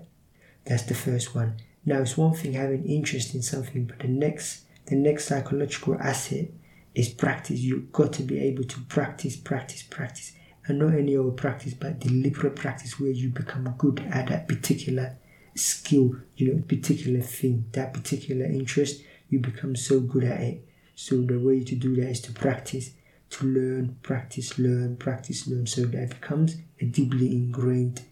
That's 0.66 0.83
the 0.83 0.95
first 0.95 1.35
one. 1.35 1.57
Now 1.85 2.00
it's 2.00 2.16
one 2.16 2.35
thing 2.35 2.52
having 2.52 2.85
interest 2.85 3.35
in 3.35 3.42
something, 3.42 3.85
but 3.87 4.00
the 4.00 4.09
next 4.09 4.64
the 4.87 4.97
next 4.97 5.26
psychological 5.26 5.97
asset 6.00 6.49
is 6.94 7.09
practice. 7.09 7.61
You've 7.61 7.92
got 7.92 8.12
to 8.14 8.23
be 8.23 8.38
able 8.40 8.64
to 8.64 8.80
practice, 8.82 9.37
practice, 9.37 9.82
practice. 9.82 10.32
And 10.66 10.78
not 10.78 10.94
any 10.94 11.16
old 11.16 11.37
practice, 11.37 11.75
but 11.75 12.00
deliberate 12.00 12.54
practice 12.56 13.00
where 13.00 13.11
you 13.11 13.30
become 13.30 13.75
good 13.78 14.00
at 14.11 14.28
that 14.28 14.47
particular 14.47 15.16
skill, 15.54 16.16
you 16.37 16.52
know, 16.54 16.62
particular 16.62 17.20
thing, 17.20 17.66
that 17.73 17.92
particular 17.92 18.47
interest, 18.47 19.02
you 19.28 19.38
become 19.38 19.75
so 19.75 20.00
good 20.00 20.25
at 20.25 20.40
it. 20.40 20.68
So 20.94 21.23
the 21.23 21.38
way 21.38 21.64
to 21.64 21.75
do 21.75 21.97
that 21.97 22.11
is 22.11 22.20
to 22.23 22.32
practice, 22.32 22.90
to 23.30 23.47
learn, 23.47 23.97
practice, 24.02 24.59
learn, 24.59 24.97
practice, 24.97 25.47
learn, 25.47 25.66
so 25.66 25.82
that 25.82 26.11
becomes 26.11 26.56
a 26.78 26.85
deeply 26.85 27.32
ingrained 27.32 28.02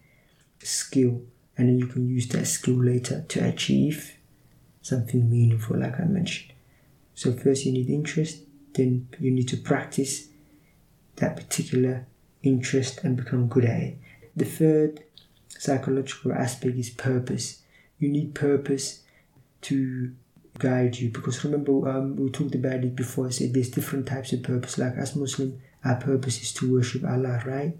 skill. 0.59 1.21
And 1.57 1.69
then 1.69 1.77
you 1.77 1.87
can 1.87 2.07
use 2.07 2.27
that 2.29 2.45
skill 2.45 2.83
later 2.83 3.25
to 3.29 3.47
achieve 3.47 4.17
something 4.81 5.29
meaningful, 5.29 5.77
like 5.77 5.99
I 5.99 6.05
mentioned. 6.05 6.53
So 7.13 7.33
first 7.33 7.65
you 7.65 7.73
need 7.73 7.89
interest, 7.89 8.39
you 8.79 9.31
need 9.31 9.47
to 9.49 9.57
practice 9.57 10.27
that 11.17 11.35
particular 11.35 12.07
interest 12.43 13.03
and 13.03 13.17
become 13.17 13.47
good 13.47 13.65
at 13.65 13.81
it. 13.81 13.97
The 14.35 14.45
third 14.45 15.03
psychological 15.49 16.33
aspect 16.33 16.77
is 16.77 16.89
purpose. 16.89 17.61
You 17.99 18.09
need 18.09 18.35
purpose 18.35 19.01
to 19.63 20.13
guide 20.57 20.97
you 20.97 21.09
because 21.09 21.43
remember 21.43 21.89
um, 21.89 22.15
we 22.15 22.29
talked 22.29 22.55
about 22.55 22.83
it 22.83 22.95
before. 22.95 23.27
I 23.27 23.31
said 23.31 23.53
there's 23.53 23.69
different 23.69 24.07
types 24.07 24.33
of 24.33 24.43
purpose. 24.43 24.77
Like 24.77 24.95
as 24.95 25.15
Muslim, 25.15 25.61
our 25.83 25.95
purpose 25.95 26.41
is 26.41 26.53
to 26.53 26.73
worship 26.73 27.03
Allah, 27.03 27.41
right? 27.45 27.77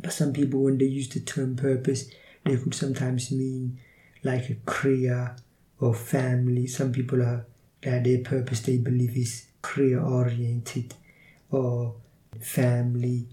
But 0.00 0.12
some 0.12 0.32
people, 0.32 0.62
when 0.62 0.78
they 0.78 0.86
use 0.86 1.08
the 1.08 1.20
term 1.20 1.56
purpose, 1.56 2.10
they 2.44 2.56
could 2.56 2.74
sometimes 2.74 3.30
mean 3.30 3.78
like 4.22 4.48
a 4.50 4.56
career 4.66 5.36
or 5.78 5.94
family. 5.94 6.66
Some 6.66 6.92
people 6.92 7.22
are 7.22 7.46
that 7.82 8.04
their 8.04 8.18
purpose 8.18 8.60
they 8.60 8.78
believe 8.78 9.16
is 9.16 9.46
career 9.62 10.00
oriented 10.00 10.94
or 11.50 11.94
family 12.40 13.26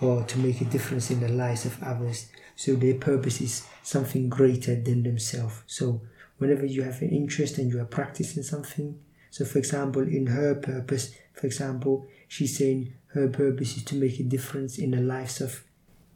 or 0.00 0.24
to 0.24 0.38
make 0.38 0.60
a 0.60 0.64
difference 0.64 1.10
in 1.10 1.20
the 1.20 1.28
lives 1.28 1.64
of 1.64 1.82
others. 1.82 2.30
So 2.54 2.74
their 2.74 2.94
purpose 2.94 3.40
is 3.40 3.66
something 3.82 4.28
greater 4.28 4.74
than 4.74 5.02
themselves. 5.02 5.62
So 5.66 6.02
whenever 6.38 6.66
you 6.66 6.82
have 6.82 7.00
an 7.02 7.10
interest 7.10 7.58
and 7.58 7.70
you 7.70 7.80
are 7.80 7.86
practicing 7.86 8.42
something, 8.42 8.98
so 9.30 9.44
for 9.44 9.58
example, 9.58 10.02
in 10.02 10.26
her 10.28 10.54
purpose, 10.54 11.14
for 11.32 11.46
example, 11.46 12.06
she's 12.28 12.56
saying 12.56 12.94
her 13.08 13.28
purpose 13.28 13.76
is 13.76 13.84
to 13.84 13.94
make 13.94 14.18
a 14.18 14.24
difference 14.24 14.78
in 14.78 14.92
the 14.92 15.00
lives 15.00 15.40
of 15.40 15.64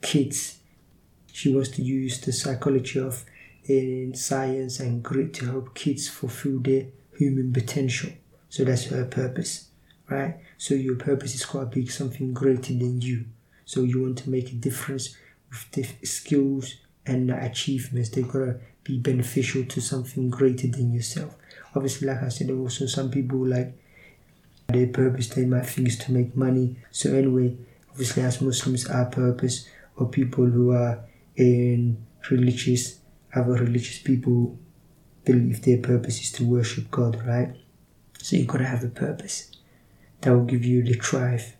kids. 0.01 0.59
She 1.33 1.53
wants 1.55 1.71
to 1.71 1.83
use 1.83 2.21
the 2.21 2.33
psychology 2.33 2.99
of 2.99 3.25
in 3.65 4.15
science 4.15 4.81
and 4.81 5.03
grit 5.03 5.35
to 5.35 5.47
help 5.47 5.75
kids 5.75 6.09
fulfill 6.09 6.61
their 6.61 6.87
human 7.19 7.53
potential. 7.53 8.11
So 8.51 8.65
that's 8.65 8.85
her 8.87 9.05
purpose, 9.07 9.69
right? 10.11 10.37
So 10.59 10.75
your 10.75 10.97
purpose 10.97 11.35
is 11.35 11.47
quite 11.47 11.71
big, 11.71 11.91
something 11.91 12.35
greater 12.35 12.75
than 12.75 13.01
you. 13.01 13.27
So 13.65 13.83
you 13.83 14.03
want 14.03 14.19
to 14.19 14.31
make 14.31 14.51
a 14.51 14.57
difference 14.57 15.17
with 15.49 16.07
skills 16.07 16.75
and 17.07 17.31
achievements. 17.31 18.11
They 18.11 18.23
gotta 18.23 18.61
be 18.85 18.99
beneficial 18.99 19.65
to 19.65 19.81
something 19.81 20.29
greater 20.29 20.67
than 20.67 20.93
yourself. 20.93 21.37
Obviously, 21.75 22.09
like 22.09 22.23
I 22.23 22.29
said, 22.29 22.49
there 22.49 22.57
also 22.57 22.87
some 22.87 23.11
people 23.11 23.47
like 23.47 23.73
their 24.69 24.89
purpose 24.89 25.29
they 25.29 25.45
might 25.45 25.67
think 25.67 25.89
is 25.89 25.99
to 25.99 26.13
make 26.13 26.37
money. 26.37 26.77
So 26.91 27.15
anyway, 27.15 27.57
obviously 27.91 28.23
as 28.25 28.41
Muslims, 28.41 28.89
our 28.89 29.07
purpose 29.07 29.69
or 29.97 30.09
people 30.09 30.47
who 30.47 30.73
are 30.73 31.05
in 31.37 32.05
religious, 32.31 32.99
other 33.35 33.53
religious 33.53 34.01
people 34.01 34.59
believe 35.25 35.63
their 35.63 35.79
purpose 35.79 36.21
is 36.21 36.33
to 36.33 36.45
worship 36.45 36.91
God, 36.91 37.25
right? 37.27 37.55
So 38.23 38.37
you 38.37 38.45
gotta 38.45 38.65
have 38.65 38.85
a 38.85 38.89
purpose 38.89 39.51
that 40.21 40.33
will 40.33 40.45
give 40.45 40.65
you 40.65 40.83
the 40.83 40.97
drive. 40.97 41.57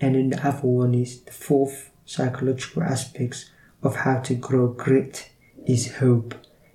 And 0.00 0.14
then 0.14 0.30
the 0.30 0.46
other 0.46 0.66
one 0.66 0.94
is 0.94 1.20
the 1.20 1.32
fourth 1.32 1.90
psychological 2.04 2.82
aspects 2.82 3.50
of 3.82 3.96
how 3.96 4.20
to 4.20 4.34
grow 4.34 4.68
grit 4.68 5.30
is 5.66 5.96
hope. 5.96 6.34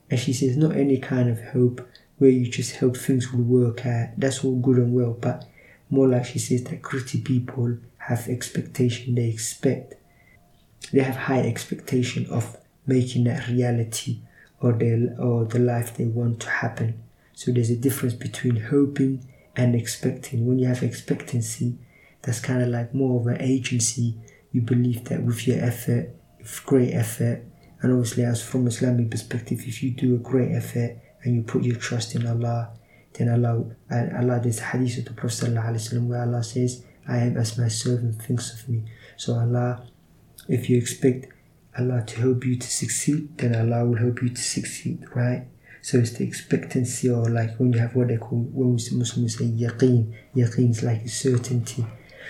And 0.10 0.20
she 0.20 0.34
says 0.34 0.58
not 0.58 0.76
any 0.76 1.00
kind 1.00 1.30
of 1.30 1.42
hope 1.42 1.88
where 2.18 2.30
you 2.30 2.50
just 2.50 2.78
hope 2.78 2.98
things 2.98 3.32
will 3.32 3.44
work 3.44 3.86
out. 3.86 4.10
That's 4.18 4.44
all 4.44 4.56
good 4.60 4.78
and 4.78 4.94
well, 4.94 5.18
but 5.20 5.46
more 5.90 6.08
like 6.08 6.26
she 6.26 6.40
says 6.40 6.64
that 6.66 6.82
gritty 6.82 7.22
people 7.22 7.78
have 7.98 8.28
expectation, 8.28 9.16
they 9.16 9.30
expect 9.30 9.96
they 10.92 11.02
have 11.02 11.16
high 11.16 11.42
expectation 11.42 12.26
of 12.28 12.58
making 12.86 13.24
that 13.24 13.48
reality 13.48 14.20
or 14.60 14.74
their 14.74 15.16
or 15.20 15.46
the 15.46 15.60
life 15.60 15.96
they 15.96 16.06
want 16.06 16.42
to 16.42 16.50
happen. 16.50 17.02
So 17.34 17.52
there's 17.52 17.70
a 17.70 17.76
difference 17.76 18.14
between 18.14 18.58
hoping 18.58 19.26
and 19.56 19.76
expecting. 19.76 20.46
When 20.46 20.60
you 20.60 20.68
have 20.68 20.84
expectancy, 20.84 21.78
that's 22.22 22.40
kind 22.40 22.62
of 22.62 22.70
like 22.70 22.94
more 22.94 23.20
of 23.20 23.28
an 23.28 23.42
agency. 23.42 24.18
You 24.52 24.62
believe 24.62 25.06
that 25.06 25.24
with 25.24 25.48
your 25.48 25.64
effort, 25.64 26.16
with 26.40 26.66
great 26.66 26.94
effort, 26.94 27.46
and 27.82 27.92
obviously 27.92 28.24
as 28.24 28.42
from 28.42 28.68
Islamic 28.68 29.12
perspective, 29.12 29.62
if 29.66 29.84
you 29.84 29.92
do 29.92 30.16
a 30.16 30.20
great 30.20 30.52
effort 30.52 30.98
and 31.24 31.36
you 31.36 31.44
put 31.44 31.64
your 31.64 31.76
trust 31.76 32.16
in 32.16 32.26
Allah, 32.26 32.72
then 33.14 33.30
Allah, 33.30 33.66
Allah 33.92 34.40
there's 34.42 34.60
a 34.60 34.64
hadith 34.64 35.00
of 35.00 35.06
the 35.06 35.14
Prophet 35.14 35.54
ﷺ 35.54 36.08
where 36.08 36.22
Allah 36.22 36.44
says, 36.44 36.84
I 37.08 37.18
am 37.18 37.38
as 37.38 37.58
my 37.58 37.68
servant 37.68 38.22
thinks 38.22 38.54
of 38.54 38.70
me. 38.70 38.86
So 39.18 39.34
Allah, 39.34 39.86
if 40.48 40.70
you 40.70 40.78
expect 40.78 41.28
Allah 41.78 42.04
to 42.06 42.22
help 42.22 42.46
you 42.46 42.58
to 42.58 42.68
succeed, 42.68 43.38
then 43.38 43.56
Allah 43.56 43.86
will 43.86 43.98
help 43.98 44.22
you 44.22 44.30
to 44.30 44.42
succeed, 44.42 45.04
right? 45.14 45.48
So 45.84 45.98
it's 45.98 46.12
the 46.12 46.24
expectancy 46.24 47.10
or 47.10 47.26
like 47.26 47.58
when 47.58 47.74
you 47.74 47.80
have 47.80 47.94
what 47.94 48.08
they 48.08 48.16
call, 48.16 48.40
when 48.40 48.72
Muslims 48.72 49.38
say 49.38 49.44
yaqeen, 49.44 50.16
yaqeen 50.34 50.70
is 50.70 50.82
like 50.82 51.02
a 51.02 51.10
certainty. 51.10 51.86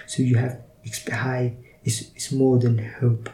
So 0.08 0.24
you 0.24 0.38
have 0.38 0.60
high, 1.08 1.58
it's, 1.84 2.02
it's 2.16 2.32
more 2.32 2.58
than 2.58 2.80
hope. 3.00 3.30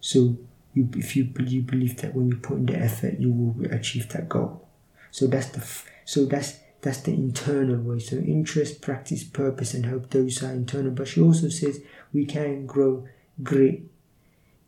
So 0.00 0.36
you, 0.74 0.88
if 0.96 1.14
you, 1.14 1.32
you 1.46 1.62
believe 1.62 1.96
that 1.98 2.12
when 2.12 2.26
you 2.26 2.38
put 2.38 2.56
in 2.56 2.66
the 2.66 2.76
effort, 2.76 3.20
you 3.20 3.30
will 3.30 3.72
achieve 3.72 4.08
that 4.08 4.28
goal. 4.28 4.68
So 5.12 5.28
that's 5.28 5.50
the, 5.50 5.64
so 6.04 6.24
that's, 6.24 6.58
that's 6.80 7.02
the 7.02 7.12
internal 7.12 7.80
way. 7.80 8.00
So 8.00 8.16
interest, 8.16 8.82
practice, 8.82 9.22
purpose, 9.22 9.74
and 9.74 9.86
hope, 9.86 10.10
those 10.10 10.42
are 10.42 10.50
internal. 10.50 10.90
But 10.90 11.06
she 11.06 11.20
also 11.20 11.48
says 11.48 11.80
we 12.12 12.26
can 12.26 12.66
grow 12.66 13.06
grit. 13.44 13.82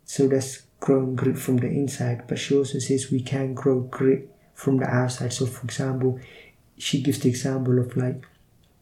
So 0.04 0.28
that's 0.28 0.62
growing 0.78 1.16
grit 1.16 1.36
from 1.36 1.56
the 1.56 1.66
inside. 1.66 2.28
But 2.28 2.38
she 2.38 2.56
also 2.56 2.78
says 2.78 3.10
we 3.10 3.22
can 3.22 3.54
grow 3.54 3.80
grit 3.80 4.30
from 4.54 4.78
the 4.78 4.86
outside. 4.88 5.32
So, 5.32 5.46
for 5.46 5.64
example, 5.64 6.20
she 6.78 7.02
gives 7.02 7.18
the 7.18 7.28
example 7.28 7.78
of 7.78 7.96
like 7.96 8.24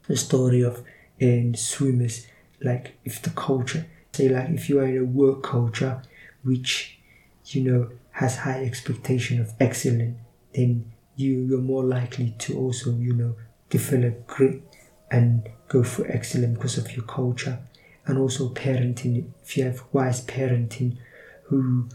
the 0.06 0.16
story 0.16 0.62
of 0.62 0.82
in 1.18 1.54
swimmers, 1.54 2.26
like 2.60 2.94
if 3.04 3.22
the 3.22 3.30
culture, 3.30 3.86
say 4.12 4.28
like 4.28 4.50
if 4.50 4.68
you 4.68 4.80
are 4.80 4.86
in 4.86 4.98
a 4.98 5.04
work 5.04 5.42
culture 5.42 6.02
which 6.42 6.98
you 7.46 7.62
know 7.62 7.90
has 8.12 8.38
high 8.38 8.64
expectation 8.64 9.40
of 9.40 9.52
excellence, 9.60 10.18
then 10.54 10.92
you 11.16 11.40
you're 11.48 11.58
more 11.58 11.84
likely 11.84 12.34
to 12.38 12.58
also 12.58 12.92
you 12.96 13.14
know 13.14 13.36
develop 13.70 14.26
grit 14.26 14.62
and 15.10 15.48
go 15.68 15.82
for 15.82 16.06
excellence 16.06 16.56
because 16.56 16.78
of 16.78 16.94
your 16.96 17.04
culture. 17.04 17.58
And 18.04 18.18
also 18.18 18.48
parenting. 18.48 19.30
If 19.44 19.56
you 19.56 19.64
have 19.64 19.84
wise 19.92 20.24
parenting 20.26 20.96
who 21.44 21.88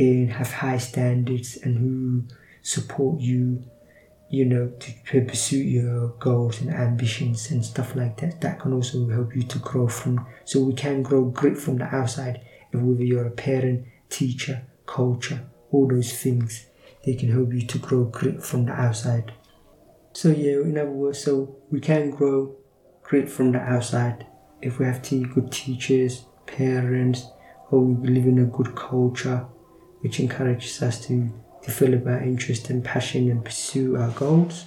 uh, 0.00 0.32
have 0.32 0.50
high 0.50 0.78
standards 0.78 1.58
and 1.58 1.76
who 1.76 2.36
support 2.62 3.20
you, 3.20 3.64
you 4.30 4.44
know, 4.44 4.68
to, 4.80 4.92
to 5.06 5.20
pursue 5.22 5.58
your 5.58 6.08
goals 6.18 6.60
and 6.60 6.70
ambitions 6.70 7.50
and 7.50 7.64
stuff 7.64 7.94
like 7.94 8.20
that. 8.20 8.40
That 8.40 8.60
can 8.60 8.72
also 8.72 9.08
help 9.08 9.36
you 9.36 9.42
to 9.42 9.58
grow 9.58 9.88
from. 9.88 10.26
So 10.44 10.62
we 10.62 10.74
can 10.74 11.02
grow 11.02 11.26
grit 11.26 11.58
from 11.58 11.78
the 11.78 11.94
outside. 11.94 12.40
If 12.72 12.80
whether 12.80 13.04
you're 13.04 13.26
a 13.26 13.30
parent, 13.30 13.86
teacher, 14.08 14.62
culture, 14.86 15.46
all 15.70 15.88
those 15.88 16.12
things, 16.12 16.66
they 17.04 17.14
can 17.14 17.30
help 17.30 17.52
you 17.52 17.66
to 17.66 17.78
grow 17.78 18.04
grit 18.04 18.42
from 18.42 18.66
the 18.66 18.72
outside. 18.72 19.32
So 20.14 20.28
yeah, 20.28 20.60
in 20.60 20.78
other 20.78 20.90
words, 20.90 21.24
so 21.24 21.56
we 21.70 21.80
can 21.80 22.10
grow 22.10 22.56
grit 23.02 23.28
from 23.28 23.52
the 23.52 23.60
outside 23.60 24.26
if 24.62 24.78
we 24.78 24.86
have 24.86 25.02
good 25.02 25.50
teachers, 25.50 26.24
parents, 26.46 27.26
or 27.70 27.80
we 27.80 28.08
live 28.08 28.26
in 28.26 28.38
a 28.38 28.44
good 28.44 28.76
culture, 28.76 29.46
which 30.00 30.20
encourages 30.20 30.80
us 30.82 31.04
to 31.06 31.32
develop 31.62 32.06
our 32.06 32.22
interest 32.22 32.70
and 32.70 32.84
passion 32.84 33.30
and 33.30 33.44
pursue 33.44 33.96
our 33.96 34.10
goals. 34.10 34.66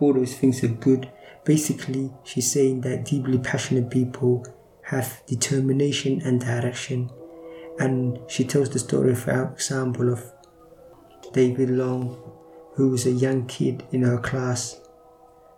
All 0.00 0.12
those 0.12 0.34
things 0.34 0.62
are 0.62 0.68
good. 0.68 1.10
Basically, 1.44 2.12
she's 2.24 2.50
saying 2.50 2.82
that 2.82 3.04
deeply 3.04 3.38
passionate 3.38 3.90
people 3.90 4.46
have 4.82 5.22
determination 5.26 6.20
and 6.22 6.40
direction. 6.40 7.10
And 7.78 8.18
she 8.28 8.44
tells 8.44 8.70
the 8.70 8.78
story, 8.78 9.14
for 9.14 9.52
example, 9.52 10.12
of 10.12 10.32
David 11.32 11.70
Luong, 11.70 12.18
who 12.74 12.90
was 12.90 13.06
a 13.06 13.10
young 13.10 13.46
kid 13.46 13.84
in 13.92 14.02
her 14.02 14.18
class 14.18 14.80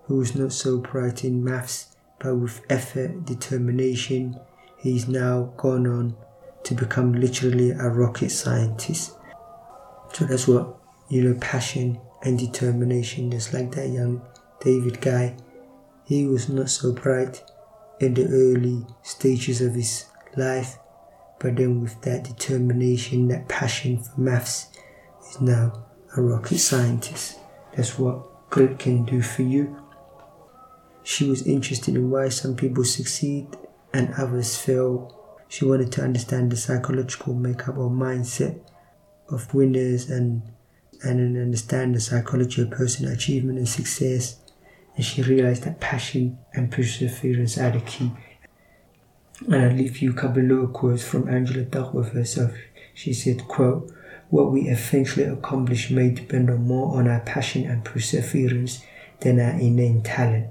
who 0.09 0.17
was 0.17 0.35
not 0.35 0.53
so 0.53 0.79
bright 0.79 1.23
in 1.23 1.45
maths, 1.45 1.95
but 2.19 2.35
with 2.35 2.63
effort, 2.71 3.27
determination, 3.27 4.41
he's 4.79 5.07
now 5.07 5.53
gone 5.59 5.87
on 5.87 6.17
to 6.65 6.75
become 6.75 7.13
literally 7.13 7.71
a 7.71 7.89
rocket 7.89 8.31
scientist. 8.31 9.18
So 10.13 10.25
that's 10.25 10.49
what 10.49 10.79
you 11.09 11.23
know, 11.23 11.39
passion 11.41 12.01
and 12.23 12.39
determination. 12.39 13.31
Just 13.31 13.55
like 13.55 13.73
that 13.73 13.89
young 13.89 14.23
David 14.61 15.01
guy, 15.01 15.37
he 16.05 16.27
was 16.27 16.49
not 16.49 16.71
so 16.71 16.93
bright 16.93 17.43
in 18.01 18.15
the 18.15 18.27
early 18.27 18.87
stages 19.03 19.61
of 19.61 19.75
his 19.75 20.07
life, 20.37 20.79
but 21.39 21.57
then 21.57 21.81
with 21.81 22.01
that 22.03 22.25
determination, 22.25 23.29
that 23.29 23.49
passion 23.49 24.03
for 24.03 24.21
maths, 24.21 24.69
is 25.29 25.41
now 25.41 25.87
a 26.17 26.23
rocket 26.23 26.59
scientist. 26.59 27.39
That's 27.75 27.99
what 27.99 28.51
grit 28.51 28.79
can 28.79 29.05
do 29.05 29.23
for 29.23 29.43
you. 29.43 29.77
She 31.03 31.29
was 31.29 31.47
interested 31.47 31.95
in 31.95 32.11
why 32.11 32.29
some 32.29 32.55
people 32.55 32.85
succeed 32.85 33.57
and 33.95 34.13
others 34.15 34.57
fail. 34.57 35.15
She 35.49 35.65
wanted 35.65 35.91
to 35.93 36.03
understand 36.03 36.53
the 36.53 36.57
psychological 36.57 37.35
makeup 37.35 37.79
or 37.79 37.91
mindset 37.91 38.61
of 39.31 39.55
winners 39.55 40.09
and 40.11 40.43
and 41.03 41.37
understand 41.37 41.95
the 41.95 42.01
psychology 42.01 42.63
of 42.63 42.71
personal 42.71 43.13
achievement 43.13 43.59
and 43.59 43.69
success. 43.69 44.41
And 44.97 45.05
she 45.05 45.23
realized 45.23 45.63
that 45.63 45.81
passion 45.81 46.39
and 46.53 46.73
perseverance 46.73 47.57
are 47.57 47.71
the 47.71 47.81
key. 47.81 48.11
And 49.47 49.55
I'll 49.55 49.73
leave 49.73 49.99
you 49.99 50.11
a 50.11 50.15
couple 50.15 50.65
of 50.65 50.73
quotes 50.73 51.05
from 51.05 51.29
Angela 51.29 51.65
Duckworth 51.65 52.13
herself. 52.13 52.53
She 52.95 53.13
said, 53.13 53.47
quote, 53.47 53.93
what 54.29 54.51
we 54.51 54.63
eventually 54.63 55.25
accomplish 55.27 55.91
may 55.91 56.11
depend 56.11 56.51
on 56.51 56.67
more 56.67 56.97
on 56.99 57.07
our 57.07 57.21
passion 57.21 57.65
and 57.65 57.85
perseverance 57.85 58.85
than 59.21 59.39
our 59.39 59.53
innate 59.53 60.05
talent. 60.05 60.49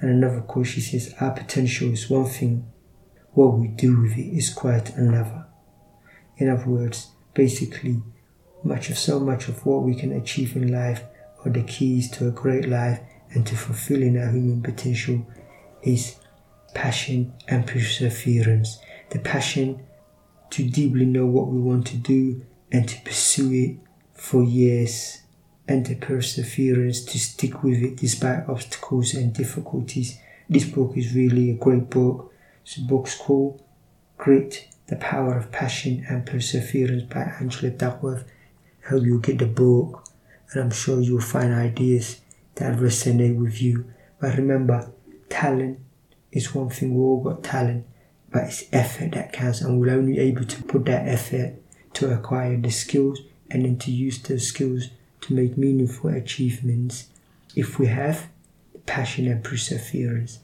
And 0.00 0.10
another 0.10 0.42
quote, 0.42 0.66
she 0.66 0.82
says, 0.82 1.14
our 1.18 1.30
potential 1.30 1.90
is 1.90 2.10
one 2.10 2.26
thing, 2.26 2.70
what 3.32 3.58
we 3.58 3.68
do 3.68 4.02
with 4.02 4.18
it 4.18 4.36
is 4.36 4.52
quite 4.52 4.94
another. 4.96 5.46
In 6.36 6.50
other 6.50 6.68
words, 6.68 7.12
basically, 7.36 8.02
much 8.64 8.90
of 8.90 8.98
so 8.98 9.20
much 9.20 9.46
of 9.48 9.64
what 9.64 9.82
we 9.82 9.94
can 9.94 10.10
achieve 10.10 10.56
in 10.56 10.72
life 10.72 11.04
or 11.44 11.52
the 11.52 11.62
keys 11.62 12.10
to 12.10 12.26
a 12.26 12.32
great 12.32 12.68
life 12.68 12.98
and 13.30 13.46
to 13.46 13.54
fulfilling 13.54 14.16
our 14.16 14.30
human 14.30 14.62
potential 14.62 15.24
is 15.82 16.16
passion 16.74 17.32
and 17.46 17.66
perseverance. 17.66 18.78
The 19.10 19.18
passion 19.18 19.86
to 20.50 20.68
deeply 20.68 21.04
know 21.04 21.26
what 21.26 21.48
we 21.48 21.60
want 21.60 21.86
to 21.88 21.96
do 21.96 22.44
and 22.72 22.88
to 22.88 23.00
pursue 23.02 23.52
it 23.52 23.76
for 24.14 24.42
years, 24.42 25.20
and 25.68 25.84
the 25.84 25.94
perseverance 25.94 27.04
to 27.04 27.18
stick 27.18 27.62
with 27.62 27.82
it 27.82 27.96
despite 27.96 28.48
obstacles 28.48 29.14
and 29.14 29.34
difficulties. 29.34 30.18
This 30.48 30.64
book 30.64 30.96
is 30.96 31.14
really 31.14 31.50
a 31.50 31.54
great 31.54 31.90
book. 31.90 32.32
The 32.64 32.82
book's 32.82 33.16
called 33.16 33.62
Grit, 34.16 34.68
The 34.88 34.96
Power 34.96 35.36
of 35.36 35.50
Passion 35.50 36.04
and 36.08 36.24
Perseverance 36.24 37.02
by 37.04 37.32
Angela 37.40 37.70
Duckworth 37.70 38.24
I 38.86 38.90
hope 38.90 39.04
you'll 39.04 39.18
get 39.18 39.38
the 39.38 39.46
book 39.46 40.04
and 40.52 40.62
I'm 40.62 40.70
sure 40.70 41.00
you'll 41.00 41.20
find 41.20 41.52
ideas 41.52 42.20
that 42.54 42.78
resonate 42.78 43.36
with 43.36 43.60
you. 43.60 43.86
But 44.20 44.36
remember, 44.36 44.92
talent 45.28 45.80
is 46.30 46.54
one 46.54 46.70
thing, 46.70 46.94
we 46.94 47.00
all 47.00 47.20
got 47.20 47.42
talent, 47.42 47.84
but 48.30 48.44
it's 48.44 48.64
effort 48.72 49.12
that 49.12 49.32
counts, 49.32 49.60
and 49.60 49.80
we're 49.80 49.90
only 49.90 50.18
able 50.18 50.44
to 50.44 50.62
put 50.62 50.84
that 50.84 51.08
effort 51.08 51.54
to 51.94 52.12
acquire 52.12 52.56
the 52.56 52.70
skills 52.70 53.20
and 53.50 53.64
then 53.64 53.78
to 53.78 53.90
use 53.90 54.22
those 54.22 54.46
skills 54.46 54.88
to 55.22 55.34
make 55.34 55.58
meaningful 55.58 56.10
achievements 56.10 57.08
if 57.56 57.78
we 57.78 57.86
have 57.86 58.28
passion 58.86 59.26
and 59.26 59.42
perseverance. 59.42 60.38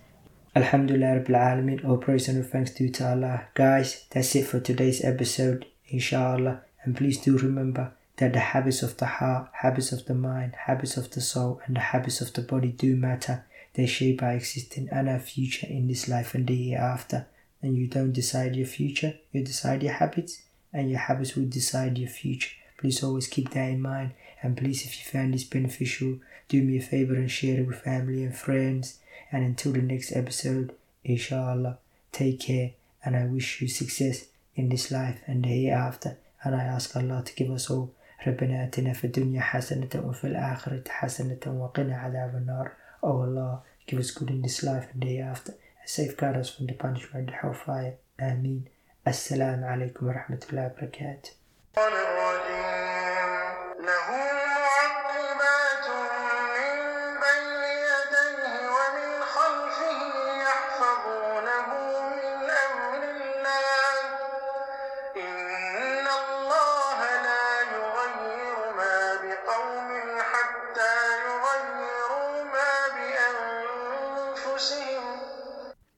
Alhamdulillah 0.54 1.20
Rabbil 1.20 1.34
Alameen, 1.34 1.82
all 1.82 1.96
praise 1.96 2.28
and 2.28 2.46
thanks 2.46 2.72
due 2.72 2.90
to 2.90 3.08
Allah. 3.08 3.46
Guys, 3.54 4.04
that's 4.10 4.34
it 4.36 4.46
for 4.46 4.60
today's 4.60 5.02
episode, 5.02 5.64
inshallah. 5.88 6.60
And 6.84 6.94
please 6.94 7.16
do 7.16 7.38
remember 7.38 7.92
that 8.18 8.34
the 8.34 8.40
habits 8.40 8.82
of 8.82 8.98
the 8.98 9.06
heart, 9.06 9.48
habits 9.62 9.92
of 9.92 10.04
the 10.04 10.14
mind, 10.14 10.54
habits 10.66 10.98
of 10.98 11.10
the 11.10 11.22
soul, 11.22 11.62
and 11.64 11.76
the 11.76 11.80
habits 11.80 12.20
of 12.20 12.34
the 12.34 12.42
body 12.42 12.68
do 12.68 12.96
matter. 12.96 13.46
They 13.72 13.86
shape 13.86 14.22
our 14.22 14.32
existence 14.32 14.90
and 14.92 15.08
our 15.08 15.20
future 15.20 15.66
in 15.66 15.88
this 15.88 16.06
life 16.06 16.34
and 16.34 16.46
the 16.46 16.54
hereafter. 16.54 17.28
And 17.62 17.74
you 17.74 17.86
don't 17.86 18.12
decide 18.12 18.54
your 18.54 18.66
future, 18.66 19.14
you 19.32 19.42
decide 19.42 19.82
your 19.82 19.94
habits, 19.94 20.42
and 20.70 20.90
your 20.90 20.98
habits 20.98 21.34
will 21.34 21.46
decide 21.46 21.96
your 21.96 22.10
future. 22.10 22.50
Please 22.76 23.02
always 23.02 23.26
keep 23.26 23.52
that 23.52 23.70
in 23.70 23.80
mind. 23.80 24.12
And 24.42 24.54
please, 24.54 24.84
if 24.84 24.98
you 24.98 25.10
found 25.10 25.32
this 25.32 25.44
beneficial, 25.44 26.18
do 26.48 26.60
me 26.62 26.76
a 26.76 26.82
favor 26.82 27.14
and 27.14 27.30
share 27.30 27.60
it 27.60 27.66
with 27.66 27.80
family 27.80 28.22
and 28.22 28.36
friends. 28.36 28.98
And 29.31 29.43
until 29.43 29.73
the 29.73 29.81
next 29.81 30.15
episode, 30.15 30.73
inshallah, 31.03 31.77
take 32.11 32.39
care 32.39 32.71
and 33.03 33.15
I 33.15 33.25
wish 33.25 33.61
you 33.61 33.67
success 33.67 34.25
in 34.55 34.69
this 34.69 34.91
life 34.91 35.19
and 35.27 35.43
the 35.43 35.49
hereafter. 35.49 36.17
And 36.43 36.55
I 36.55 36.63
ask 36.63 36.95
Allah 36.95 37.23
to 37.25 37.35
give 37.35 37.51
us 37.51 37.69
all 37.69 37.93
ربنا 38.27 38.63
آتنا 38.63 38.93
في 38.93 39.07
الدنيا 39.07 39.41
حسنة 39.41 39.89
وفي 39.95 40.27
الآخرة 40.27 40.83
حسنة 40.89 41.39
وقنا 41.47 41.97
عذاب 41.97 42.35
النار 42.35 42.71
Oh 43.03 43.21
Allah, 43.21 43.61
give 43.85 43.99
us 43.99 44.11
good 44.11 44.29
in 44.29 44.41
this 44.41 44.63
life 44.63 44.87
and 44.91 45.01
day 45.01 45.19
after 45.19 45.51
and 45.51 45.89
safeguard 45.89 46.35
us 46.35 46.49
from 46.49 46.65
the 46.65 46.73
punishment 46.73 47.29
of 47.29 47.35
the 47.35 47.39
hellfire. 47.41 47.93
Ameen. 48.19 48.67
Assalamu 49.05 49.63
alaikum 49.63 50.01
wa 50.01 50.13
rahmatullahi 50.13 50.73
wa 50.73 50.81
barakatuh. 50.81 51.31